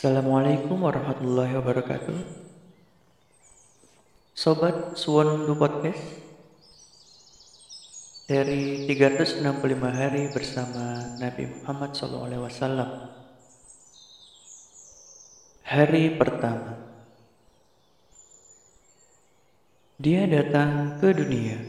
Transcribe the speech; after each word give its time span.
Assalamualaikum 0.00 0.80
warahmatullahi 0.80 1.60
wabarakatuh. 1.60 2.16
Sobat 4.32 4.96
Suwon 4.96 5.44
Du 5.44 5.52
Podcast 5.52 6.00
dari 8.24 8.88
365 8.88 9.44
hari 9.92 10.32
bersama 10.32 11.04
Nabi 11.20 11.52
Muhammad 11.52 11.92
SAW. 11.92 12.48
Hari 15.68 16.04
pertama. 16.16 16.80
Dia 20.00 20.24
datang 20.24 20.96
ke 20.96 21.12
dunia. 21.12 21.60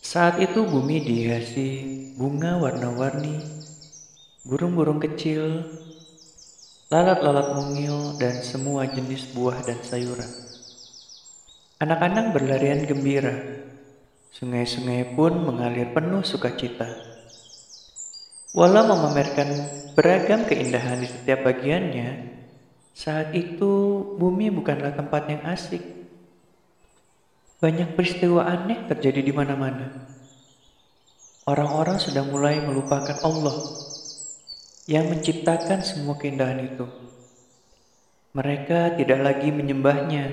Saat 0.00 0.40
itu 0.40 0.64
bumi 0.64 1.04
dihiasi 1.04 1.68
bunga 2.16 2.56
warna-warni, 2.56 3.44
burung-burung 4.48 5.04
kecil 5.04 5.68
lalat-lalat 6.88 7.52
mungil, 7.52 8.16
dan 8.16 8.40
semua 8.40 8.88
jenis 8.88 9.28
buah 9.36 9.60
dan 9.60 9.76
sayuran. 9.84 10.28
Anak-anak 11.84 12.32
berlarian 12.32 12.88
gembira. 12.88 13.36
Sungai-sungai 14.32 15.12
pun 15.12 15.36
mengalir 15.36 15.92
penuh 15.92 16.24
sukacita. 16.24 16.88
Walau 18.56 18.88
memamerkan 18.88 19.52
beragam 19.92 20.48
keindahan 20.48 21.04
di 21.04 21.08
setiap 21.12 21.44
bagiannya, 21.44 22.40
saat 22.96 23.36
itu 23.36 24.00
bumi 24.16 24.48
bukanlah 24.48 24.96
tempat 24.96 25.28
yang 25.28 25.44
asik. 25.44 25.84
Banyak 27.60 28.00
peristiwa 28.00 28.48
aneh 28.48 28.88
terjadi 28.88 29.20
di 29.20 29.32
mana-mana. 29.36 30.08
Orang-orang 31.44 32.00
sudah 32.00 32.24
mulai 32.24 32.64
melupakan 32.64 33.18
Allah 33.24 33.56
yang 34.88 35.12
menciptakan 35.12 35.84
semua 35.84 36.16
keindahan 36.16 36.64
itu. 36.64 36.88
Mereka 38.32 38.96
tidak 38.96 39.20
lagi 39.20 39.52
menyembahnya, 39.52 40.32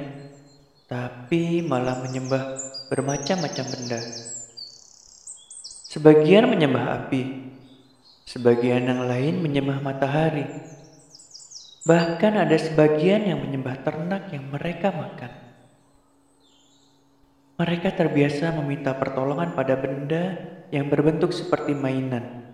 tapi 0.88 1.60
malah 1.60 2.00
menyembah 2.00 2.56
bermacam-macam 2.88 3.66
benda. 3.68 4.00
Sebagian 5.92 6.48
menyembah 6.48 7.04
api, 7.04 7.52
sebagian 8.24 8.88
yang 8.88 9.04
lain 9.04 9.44
menyembah 9.44 9.84
matahari. 9.84 10.48
Bahkan 11.84 12.34
ada 12.40 12.56
sebagian 12.56 13.28
yang 13.28 13.44
menyembah 13.44 13.84
ternak 13.84 14.32
yang 14.32 14.48
mereka 14.48 14.90
makan. 14.96 15.32
Mereka 17.60 17.92
terbiasa 17.92 18.56
meminta 18.56 18.96
pertolongan 18.96 19.52
pada 19.52 19.76
benda 19.76 20.24
yang 20.72 20.88
berbentuk 20.88 21.32
seperti 21.36 21.76
mainan 21.76 22.45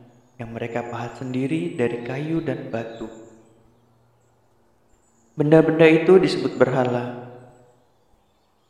yang 0.42 0.50
mereka 0.50 0.82
pahat 0.90 1.22
sendiri 1.22 1.78
dari 1.78 2.02
kayu 2.02 2.42
dan 2.42 2.74
batu. 2.74 3.06
Benda-benda 5.38 5.86
itu 5.86 6.18
disebut 6.18 6.58
berhala. 6.58 7.30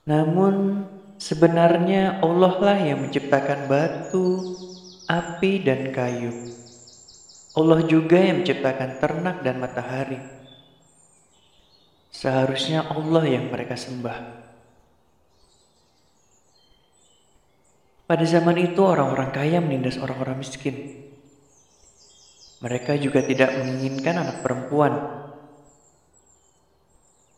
Namun 0.03 0.83
sebenarnya 1.15 2.19
Allah 2.19 2.53
lah 2.59 2.77
yang 2.83 3.07
menciptakan 3.07 3.71
batu, 3.71 4.59
api, 5.07 5.63
dan 5.63 5.95
kayu. 5.95 6.35
Allah 7.55 7.79
juga 7.87 8.19
yang 8.19 8.43
menciptakan 8.43 8.99
ternak 8.99 9.39
dan 9.47 9.55
matahari. 9.63 10.19
Seharusnya 12.11 12.83
Allah 12.83 13.23
yang 13.23 13.47
mereka 13.47 13.79
sembah. 13.79 14.43
Pada 18.11 18.27
zaman 18.27 18.59
itu 18.59 18.83
orang-orang 18.83 19.31
kaya 19.31 19.63
menindas 19.63 19.95
orang-orang 19.95 20.43
miskin. 20.43 21.10
Mereka 22.61 23.01
juga 23.01 23.25
tidak 23.25 23.57
menginginkan 23.57 24.21
anak 24.21 24.37
perempuan. 24.45 24.93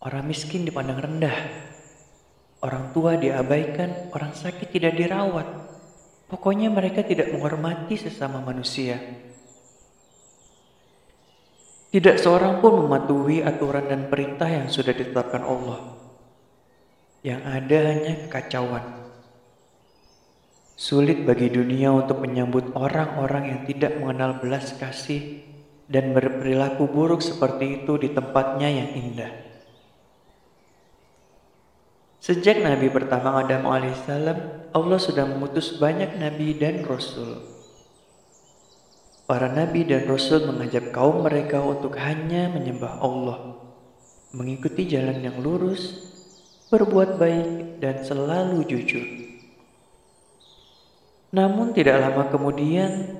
Orang 0.03 0.27
miskin 0.27 0.67
dipandang 0.67 0.99
rendah. 0.99 1.37
Orang 2.59 2.91
tua 2.91 3.15
diabaikan, 3.15 4.11
orang 4.11 4.35
sakit 4.35 4.67
tidak 4.67 4.99
dirawat. 4.99 5.47
Pokoknya 6.27 6.67
mereka 6.67 7.07
tidak 7.07 7.31
menghormati 7.31 7.95
sesama 7.95 8.43
manusia. 8.43 8.99
Tidak 11.93 12.19
seorang 12.19 12.59
pun 12.59 12.83
mematuhi 12.83 13.45
aturan 13.45 13.85
dan 13.87 14.11
perintah 14.11 14.49
yang 14.49 14.67
sudah 14.67 14.91
ditetapkan 14.91 15.45
Allah. 15.45 15.93
Yang 17.23 17.41
ada 17.47 17.79
hanya 17.85 18.13
kekacauan. 18.27 18.85
Sulit 20.73 21.21
bagi 21.21 21.53
dunia 21.53 21.93
untuk 21.93 22.17
menyambut 22.25 22.73
orang-orang 22.73 23.45
yang 23.45 23.61
tidak 23.69 23.93
mengenal 24.01 24.41
belas 24.41 24.73
kasih 24.81 25.45
dan 25.85 26.17
berperilaku 26.17 26.89
buruk 26.89 27.21
seperti 27.21 27.85
itu 27.85 28.01
di 28.01 28.09
tempatnya 28.09 28.69
yang 28.73 28.89
indah. 28.97 29.31
Sejak 32.23 32.63
Nabi 32.63 32.89
pertama 32.89 33.37
Adam 33.37 33.69
alaihissalam, 33.69 34.71
Allah 34.73 34.99
sudah 34.99 35.29
mengutus 35.29 35.77
banyak 35.77 36.17
Nabi 36.17 36.57
dan 36.57 36.81
Rasul. 36.87 37.43
Para 39.29 39.51
Nabi 39.51 39.85
dan 39.85 40.09
Rasul 40.09 40.49
mengajak 40.49 40.89
kaum 40.89 41.21
mereka 41.21 41.61
untuk 41.61 41.99
hanya 42.01 42.49
menyembah 42.49 42.97
Allah, 42.97 43.59
mengikuti 44.33 44.89
jalan 44.89 45.21
yang 45.21 45.37
lurus, 45.37 46.09
berbuat 46.73 47.21
baik, 47.21 47.83
dan 47.83 48.01
selalu 48.01 48.65
jujur. 48.71 49.22
Namun 51.33 51.73
tidak 51.73 51.97
lama 51.97 52.29
kemudian 52.29 53.17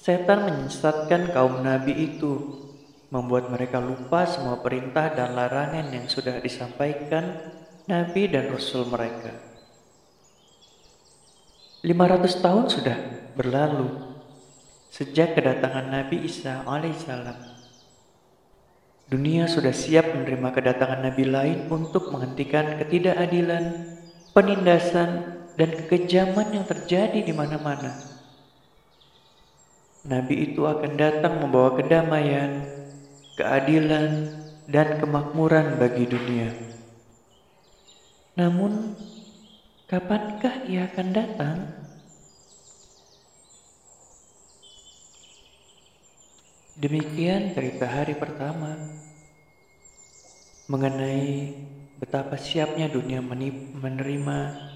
setan 0.00 0.48
menyesatkan 0.48 1.36
kaum 1.36 1.60
nabi 1.60 1.92
itu, 1.92 2.64
membuat 3.12 3.52
mereka 3.52 3.76
lupa 3.76 4.24
semua 4.24 4.64
perintah 4.64 5.12
dan 5.12 5.36
larangan 5.36 5.92
yang 5.92 6.08
sudah 6.08 6.40
disampaikan 6.40 7.44
nabi 7.84 8.32
dan 8.32 8.48
rasul 8.48 8.88
mereka. 8.88 9.52
500 11.84 12.40
tahun 12.40 12.64
sudah 12.70 12.96
berlalu 13.36 13.90
sejak 14.86 15.34
kedatangan 15.34 15.90
Nabi 15.90 16.30
Isa 16.30 16.62
alaihissalam. 16.62 17.34
Dunia 19.10 19.50
sudah 19.50 19.74
siap 19.74 20.14
menerima 20.14 20.54
kedatangan 20.54 21.02
nabi 21.02 21.26
lain 21.26 21.66
untuk 21.68 22.14
menghentikan 22.14 22.78
ketidakadilan, 22.78 23.98
penindasan, 24.30 25.41
dan 25.56 25.70
kekejaman 25.84 26.48
yang 26.56 26.64
terjadi 26.64 27.20
di 27.20 27.32
mana-mana. 27.34 27.92
Nabi 30.02 30.50
itu 30.50 30.66
akan 30.66 30.92
datang 30.98 31.38
membawa 31.38 31.78
kedamaian, 31.78 32.66
keadilan, 33.38 34.34
dan 34.66 34.98
kemakmuran 34.98 35.78
bagi 35.78 36.10
dunia. 36.10 36.50
Namun, 38.34 38.98
kapankah 39.86 40.66
ia 40.66 40.90
akan 40.90 41.08
datang? 41.14 41.56
Demikian 46.82 47.54
cerita 47.54 47.86
hari 47.86 48.18
pertama 48.18 48.74
mengenai 50.66 51.54
betapa 52.00 52.34
siapnya 52.34 52.90
dunia 52.90 53.22
menerima 53.22 54.71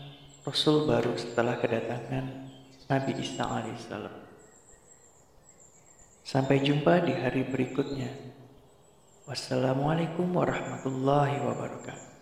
Rasul 0.46 0.86
baru 0.86 1.18
setelah 1.18 1.58
kedatangan 1.58 2.46
Nabi 2.86 3.18
Isa 3.18 3.42
alaihissalam. 3.50 4.14
Sampai 6.22 6.62
jumpa 6.62 7.02
di 7.02 7.18
hari 7.18 7.42
berikutnya. 7.50 8.06
Wassalamualaikum 9.26 10.30
warahmatullahi 10.30 11.42
wabarakatuh. 11.42 12.15